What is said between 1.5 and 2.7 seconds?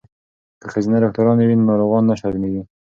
نو ناروغانې نه شرمیږي.